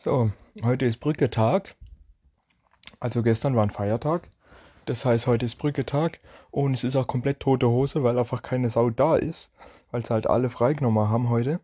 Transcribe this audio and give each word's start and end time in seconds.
So, 0.00 0.30
heute 0.62 0.86
ist 0.86 0.98
Brücketag. 0.98 1.74
Also 3.00 3.24
gestern 3.24 3.56
war 3.56 3.64
ein 3.64 3.70
Feiertag. 3.70 4.30
Das 4.86 5.04
heißt, 5.04 5.26
heute 5.26 5.44
ist 5.44 5.56
Brücketag 5.56 6.20
und 6.52 6.72
es 6.74 6.84
ist 6.84 6.94
auch 6.94 7.08
komplett 7.08 7.40
tote 7.40 7.68
Hose, 7.68 8.04
weil 8.04 8.16
einfach 8.16 8.42
keine 8.42 8.70
Sau 8.70 8.90
da 8.90 9.16
ist, 9.16 9.50
weil 9.90 10.02
es 10.02 10.10
halt 10.10 10.28
alle 10.28 10.50
freigenommen 10.50 11.08
haben 11.08 11.28
heute. 11.30 11.58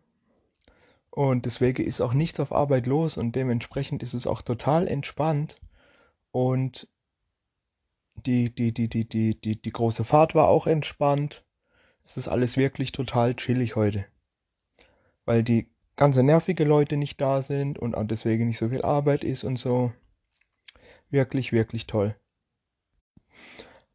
Und 1.11 1.45
deswegen 1.45 1.85
ist 1.85 2.01
auch 2.01 2.13
nichts 2.13 2.41
auf 2.41 2.51
Arbeit 2.51 2.87
los 2.87 3.15
und 3.15 3.37
dementsprechend 3.37 4.03
ist 4.03 4.13
es 4.13 4.27
auch 4.27 4.41
total 4.41 4.89
entspannt. 4.89 5.61
Und 6.33 6.89
die, 8.25 8.53
die, 8.53 8.73
die, 8.73 8.89
die, 8.89 9.07
die, 9.07 9.39
die, 9.39 9.61
die 9.61 9.71
große 9.71 10.03
Fahrt 10.03 10.35
war 10.35 10.49
auch 10.49 10.67
entspannt. 10.67 11.45
Es 12.03 12.17
ist 12.17 12.27
alles 12.27 12.57
wirklich 12.57 12.91
total 12.91 13.33
chillig 13.35 13.77
heute. 13.77 14.03
Weil 15.23 15.41
die 15.41 15.69
ganze 15.95 16.23
nervige 16.23 16.63
Leute 16.63 16.97
nicht 16.97 17.19
da 17.21 17.41
sind 17.41 17.79
und 17.79 17.95
auch 17.95 18.05
deswegen 18.05 18.47
nicht 18.47 18.57
so 18.57 18.69
viel 18.69 18.81
Arbeit 18.81 19.23
ist 19.23 19.43
und 19.43 19.57
so. 19.57 19.91
Wirklich, 21.09 21.51
wirklich 21.51 21.87
toll. 21.87 22.15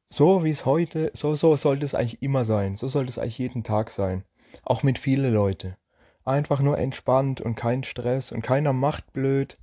So 0.09 0.43
wie 0.43 0.51
es 0.51 0.66
heute, 0.66 1.10
so, 1.15 1.34
so 1.34 1.57
sollte 1.57 1.84
es 1.84 1.95
eigentlich 1.95 2.23
immer 2.23 2.45
sein. 2.45 2.77
So 2.77 2.88
sollte 2.88 3.10
es 3.10 3.19
eigentlich 3.19 3.38
jeden 3.38 3.62
Tag 3.62 3.91
sein. 3.91 4.24
Auch 4.65 4.83
mit 4.83 4.98
vielen 4.98 5.33
Leuten. 5.33 5.77
Einfach 6.24 6.60
nur 6.60 6.79
entspannt 6.79 7.41
und 7.41 7.55
kein 7.55 7.84
Stress 7.84 8.32
und 8.32 8.43
keiner 8.43 8.73
macht 8.73 9.12
blöd. 9.12 9.59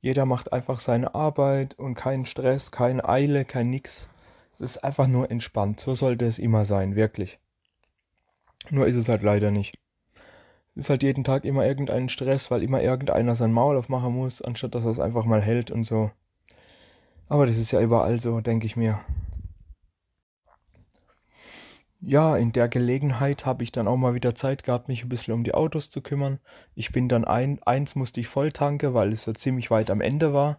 Jeder 0.00 0.26
macht 0.26 0.52
einfach 0.52 0.80
seine 0.80 1.14
Arbeit 1.14 1.78
und 1.78 1.94
kein 1.94 2.24
Stress, 2.24 2.70
keine 2.70 3.08
Eile, 3.08 3.44
kein 3.44 3.70
Nix. 3.70 4.08
Es 4.52 4.60
ist 4.60 4.84
einfach 4.84 5.06
nur 5.06 5.30
entspannt. 5.30 5.80
So 5.80 5.94
sollte 5.94 6.26
es 6.26 6.38
immer 6.38 6.64
sein, 6.64 6.94
wirklich. 6.96 7.38
Nur 8.70 8.86
ist 8.86 8.96
es 8.96 9.08
halt 9.08 9.22
leider 9.22 9.50
nicht. 9.50 9.78
Ist 10.76 10.90
halt 10.90 11.02
jeden 11.02 11.22
Tag 11.24 11.44
immer 11.44 11.64
irgendein 11.64 12.08
Stress, 12.08 12.50
weil 12.50 12.62
immer 12.62 12.82
irgendeiner 12.82 13.36
sein 13.36 13.52
Maul 13.52 13.76
aufmachen 13.76 14.12
muss, 14.12 14.42
anstatt 14.42 14.74
dass 14.74 14.84
er 14.84 14.90
es 14.90 14.98
einfach 14.98 15.24
mal 15.24 15.40
hält 15.40 15.70
und 15.70 15.84
so. 15.84 16.10
Aber 17.28 17.46
das 17.46 17.58
ist 17.58 17.70
ja 17.70 17.80
überall 17.80 18.20
so, 18.20 18.40
denke 18.40 18.66
ich 18.66 18.76
mir. 18.76 19.00
Ja, 22.00 22.36
in 22.36 22.52
der 22.52 22.68
Gelegenheit 22.68 23.46
habe 23.46 23.62
ich 23.62 23.72
dann 23.72 23.88
auch 23.88 23.96
mal 23.96 24.12
wieder 24.12 24.34
Zeit 24.34 24.62
gehabt, 24.62 24.88
mich 24.88 25.02
ein 25.02 25.08
bisschen 25.08 25.32
um 25.32 25.42
die 25.42 25.54
Autos 25.54 25.88
zu 25.88 26.02
kümmern. 26.02 26.38
Ich 26.74 26.92
bin 26.92 27.08
dann 27.08 27.24
ein, 27.24 27.62
eins 27.62 27.94
musste 27.94 28.20
ich 28.20 28.28
voll 28.28 28.52
tanken, 28.52 28.92
weil 28.92 29.12
es 29.12 29.22
so 29.22 29.32
ziemlich 29.32 29.70
weit 29.70 29.90
am 29.90 30.02
Ende 30.02 30.34
war. 30.34 30.58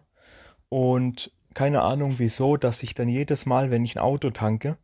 Und 0.68 1.30
keine 1.54 1.82
Ahnung 1.82 2.14
wieso, 2.18 2.56
dass 2.56 2.82
ich 2.82 2.94
dann 2.94 3.08
jedes 3.08 3.46
Mal, 3.46 3.70
wenn 3.70 3.84
ich 3.84 3.96
ein 3.96 4.02
Auto 4.02 4.30
tanke, 4.30 4.76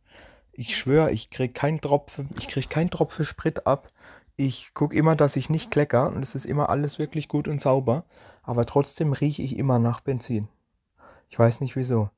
ich 0.53 0.77
schwöre, 0.77 1.11
ich 1.11 1.31
krieg 1.31 1.53
keinen 1.53 1.81
Tropfen, 1.81 2.29
ich 2.39 2.47
krieg 2.47 2.69
keinen 2.69 2.91
Tropfen 2.91 3.25
Sprit 3.25 3.67
ab. 3.67 3.91
Ich 4.35 4.73
gucke 4.73 4.95
immer, 4.95 5.15
dass 5.15 5.35
ich 5.35 5.49
nicht 5.49 5.69
klecker 5.69 6.07
und 6.07 6.23
es 6.23 6.33
ist 6.33 6.45
immer 6.45 6.69
alles 6.69 6.97
wirklich 6.97 7.27
gut 7.27 7.47
und 7.47 7.61
sauber, 7.61 8.05
aber 8.41 8.65
trotzdem 8.65 9.13
rieche 9.13 9.43
ich 9.43 9.57
immer 9.57 9.77
nach 9.77 10.01
Benzin. 10.01 10.47
Ich 11.29 11.37
weiß 11.37 11.61
nicht 11.61 11.75
wieso. 11.75 12.09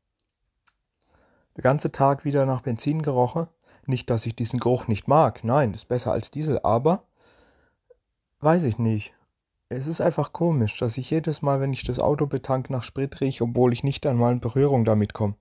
Der 1.58 1.64
ganze 1.64 1.92
Tag 1.92 2.26
wieder 2.26 2.46
nach 2.46 2.62
Benzin 2.62 3.02
gerochen. 3.02 3.48
Nicht, 3.86 4.10
dass 4.10 4.26
ich 4.26 4.36
diesen 4.36 4.60
Geruch 4.60 4.88
nicht 4.88 5.08
mag. 5.08 5.44
Nein, 5.44 5.74
ist 5.74 5.88
besser 5.88 6.12
als 6.12 6.32
Diesel, 6.32 6.60
aber 6.64 7.04
weiß 8.40 8.64
ich 8.64 8.78
nicht. 8.78 9.14
Es 9.70 9.88
ist 9.88 10.02
einfach 10.02 10.32
komisch, 10.32 10.78
dass 10.78 10.98
ich 10.98 11.10
jedes 11.10 11.42
Mal, 11.42 11.60
wenn 11.60 11.74
ich 11.74 11.84
das 11.84 12.00
Auto 12.00 12.28
betank, 12.28 12.70
nach 12.70 12.84
Sprit 12.84 13.20
rieche, 13.22 13.44
obwohl 13.44 13.74
ich 13.74 13.84
nicht 13.84 14.06
einmal 14.06 14.34
in 14.34 14.40
Berührung 14.40 14.86
damit 14.86 15.14
komme. 15.14 15.36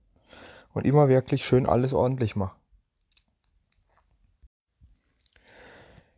Und 0.73 0.85
immer 0.85 1.07
wirklich 1.07 1.45
schön 1.45 1.65
alles 1.65 1.93
ordentlich 1.93 2.35
mache. 2.35 2.55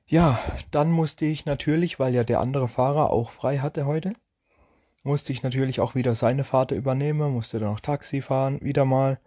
Ja, 0.10 0.40
dann 0.72 0.90
musste 0.90 1.26
ich 1.26 1.46
natürlich, 1.46 2.00
weil 2.00 2.16
ja 2.16 2.24
der 2.24 2.40
andere 2.40 2.70
Fahrer 2.70 3.10
auch 3.10 3.30
frei 3.30 3.58
hatte 3.58 3.86
heute, 3.86 4.14
musste 5.04 5.34
ich 5.34 5.44
natürlich 5.44 5.82
auch 5.82 5.96
wieder 5.96 6.16
seine 6.16 6.46
Fahrt 6.46 6.72
übernehmen, 6.72 7.34
musste 7.34 7.60
dann 7.60 7.74
auch 7.74 7.82
Taxi 7.82 8.22
fahren, 8.22 8.62
wieder 8.62 8.86
mal. 8.86 9.20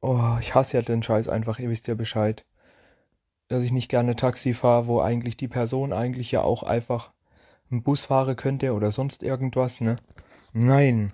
Oh, 0.00 0.36
ich 0.40 0.54
hasse 0.54 0.76
ja 0.76 0.82
den 0.82 1.02
Scheiß 1.02 1.28
einfach, 1.28 1.58
ihr 1.58 1.68
wisst 1.68 1.88
ja 1.88 1.94
Bescheid. 1.94 2.44
Dass 3.48 3.64
ich 3.64 3.72
nicht 3.72 3.88
gerne 3.88 4.14
Taxi 4.14 4.54
fahre, 4.54 4.86
wo 4.86 5.00
eigentlich 5.00 5.36
die 5.36 5.48
Person 5.48 5.92
eigentlich 5.92 6.30
ja 6.30 6.42
auch 6.42 6.62
einfach 6.62 7.12
einen 7.68 7.82
Bus 7.82 8.06
fahren 8.06 8.36
könnte 8.36 8.72
oder 8.72 8.92
sonst 8.92 9.24
irgendwas, 9.24 9.80
ne? 9.80 9.96
Nein, 10.52 11.12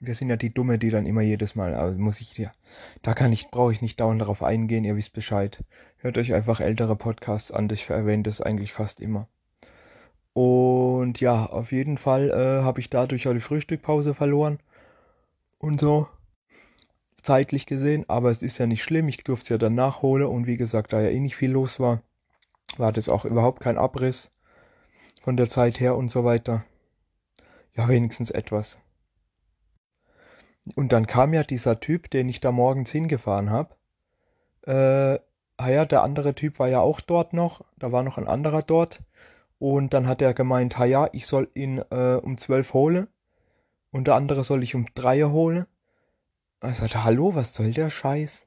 wir 0.00 0.14
sind 0.14 0.30
ja 0.30 0.36
die 0.36 0.52
Dumme, 0.52 0.78
die 0.78 0.90
dann 0.90 1.06
immer 1.06 1.22
jedes 1.22 1.54
Mal, 1.54 1.74
also 1.74 1.98
muss 1.98 2.20
ich 2.20 2.34
dir, 2.34 2.52
da 3.02 3.14
kann 3.14 3.32
ich, 3.32 3.48
brauche 3.50 3.72
ich 3.72 3.82
nicht 3.82 4.00
dauernd 4.00 4.20
darauf 4.20 4.42
eingehen, 4.42 4.84
ihr 4.84 4.96
wisst 4.96 5.12
Bescheid. 5.12 5.64
Hört 5.96 6.18
euch 6.18 6.32
einfach 6.32 6.60
ältere 6.60 6.96
Podcasts 6.96 7.50
an, 7.50 7.68
ich 7.70 7.90
erwähne 7.90 8.22
das 8.22 8.40
eigentlich 8.40 8.72
fast 8.72 9.00
immer. 9.00 9.28
Und 10.32 11.20
ja, 11.20 11.46
auf 11.46 11.72
jeden 11.72 11.98
Fall 11.98 12.30
äh, 12.30 12.62
habe 12.62 12.80
ich 12.80 12.90
dadurch 12.90 13.26
auch 13.26 13.32
die 13.32 13.40
Frühstückpause 13.40 14.14
verloren 14.14 14.60
und 15.58 15.80
so 15.80 16.06
zeitlich 17.22 17.66
gesehen, 17.66 18.04
aber 18.08 18.30
es 18.30 18.42
ist 18.42 18.58
ja 18.58 18.66
nicht 18.66 18.82
schlimm, 18.82 19.08
ich 19.08 19.24
durfte 19.24 19.42
es 19.44 19.48
ja 19.48 19.58
dann 19.58 19.74
nachholen 19.74 20.26
und 20.28 20.46
wie 20.46 20.56
gesagt, 20.56 20.92
da 20.92 21.00
ja 21.00 21.10
eh 21.10 21.20
nicht 21.20 21.36
viel 21.36 21.50
los 21.50 21.80
war, 21.80 22.02
war 22.76 22.92
das 22.92 23.08
auch 23.08 23.24
überhaupt 23.24 23.60
kein 23.60 23.78
Abriss 23.78 24.30
von 25.22 25.36
der 25.36 25.48
Zeit 25.48 25.80
her 25.80 25.96
und 25.96 26.10
so 26.10 26.24
weiter. 26.24 26.64
Ja, 27.76 27.88
wenigstens 27.88 28.30
etwas. 28.30 28.78
Und 30.74 30.92
dann 30.92 31.06
kam 31.06 31.34
ja 31.34 31.42
dieser 31.44 31.80
Typ, 31.80 32.10
den 32.10 32.28
ich 32.28 32.40
da 32.40 32.52
morgens 32.52 32.90
hingefahren 32.90 33.50
habe. 33.50 33.76
Äh, 34.66 35.18
ah 35.56 35.68
ja, 35.70 35.84
der 35.84 36.02
andere 36.02 36.34
Typ 36.34 36.58
war 36.58 36.68
ja 36.68 36.80
auch 36.80 37.00
dort 37.00 37.32
noch. 37.32 37.64
Da 37.76 37.92
war 37.92 38.02
noch 38.02 38.18
ein 38.18 38.28
anderer 38.28 38.62
dort. 38.62 39.02
Und 39.58 39.94
dann 39.94 40.06
hat 40.06 40.22
er 40.22 40.34
gemeint, 40.34 40.78
ha 40.78 40.84
ja, 40.84 41.08
ich 41.12 41.26
soll 41.26 41.50
ihn 41.54 41.78
äh, 41.90 42.14
um 42.22 42.38
zwölf 42.38 42.74
holen. 42.74 43.08
Und 43.90 44.06
der 44.06 44.14
andere 44.14 44.44
soll 44.44 44.62
ich 44.62 44.74
um 44.74 44.86
drei 44.94 45.22
holen. 45.22 45.66
Er 46.60 46.74
sagte, 46.74 47.04
hallo, 47.04 47.34
was 47.34 47.54
soll 47.54 47.72
der 47.72 47.90
Scheiß? 47.90 48.46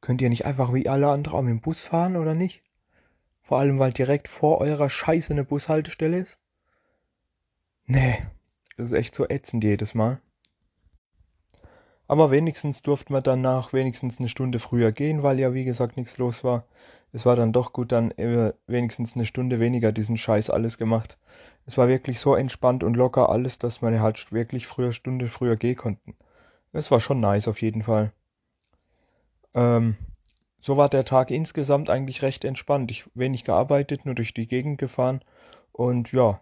Könnt 0.00 0.20
ihr 0.20 0.28
nicht 0.28 0.44
einfach 0.44 0.72
wie 0.72 0.88
alle 0.88 1.08
anderen 1.08 1.36
auch 1.36 1.42
mit 1.42 1.50
dem 1.50 1.60
Bus 1.60 1.82
fahren 1.82 2.16
oder 2.16 2.34
nicht? 2.34 2.62
Vor 3.42 3.58
allem, 3.58 3.78
weil 3.78 3.92
direkt 3.92 4.28
vor 4.28 4.60
eurer 4.60 4.90
Scheiße 4.90 5.32
eine 5.32 5.44
Bushaltestelle 5.44 6.18
ist? 6.18 6.38
Nee, 7.86 8.18
das 8.76 8.88
ist 8.88 8.92
echt 8.92 9.14
so 9.14 9.28
ätzend 9.28 9.64
jedes 9.64 9.94
Mal. 9.94 10.20
Aber 12.08 12.30
wenigstens 12.30 12.82
durften 12.82 13.12
wir 13.12 13.20
danach 13.20 13.72
wenigstens 13.72 14.18
eine 14.18 14.28
Stunde 14.28 14.60
früher 14.60 14.92
gehen, 14.92 15.22
weil 15.22 15.40
ja 15.40 15.54
wie 15.54 15.64
gesagt 15.64 15.96
nichts 15.96 16.18
los 16.18 16.44
war. 16.44 16.64
Es 17.12 17.26
war 17.26 17.34
dann 17.36 17.52
doch 17.52 17.72
gut, 17.72 17.92
dann 17.92 18.12
wenigstens 18.66 19.14
eine 19.14 19.26
Stunde 19.26 19.58
weniger 19.58 19.90
diesen 19.92 20.16
Scheiß 20.16 20.50
alles 20.50 20.78
gemacht. 20.78 21.18
Es 21.64 21.76
war 21.78 21.88
wirklich 21.88 22.20
so 22.20 22.34
entspannt 22.34 22.84
und 22.84 22.94
locker 22.96 23.28
alles, 23.28 23.58
dass 23.58 23.82
wir 23.82 24.00
halt 24.00 24.32
wirklich 24.32 24.66
früher 24.66 24.92
Stunde 24.92 25.28
früher 25.28 25.56
gehen 25.56 25.76
konnten. 25.76 26.14
Es 26.72 26.90
war 26.90 27.00
schon 27.00 27.20
nice 27.20 27.48
auf 27.48 27.60
jeden 27.62 27.82
Fall. 27.82 28.12
Ähm, 29.54 29.96
so 30.60 30.76
war 30.76 30.88
der 30.88 31.04
Tag 31.04 31.30
insgesamt 31.30 31.90
eigentlich 31.90 32.22
recht 32.22 32.44
entspannt. 32.44 32.90
Ich 32.90 33.08
wenig 33.14 33.44
gearbeitet, 33.44 34.04
nur 34.04 34.14
durch 34.14 34.34
die 34.34 34.46
Gegend 34.46 34.78
gefahren 34.78 35.22
und 35.72 36.12
ja, 36.12 36.40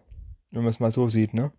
wenn 0.51 0.63
man 0.63 0.69
es 0.69 0.79
mal 0.79 0.91
so 0.91 1.07
sieht, 1.07 1.33
ne? 1.33 1.51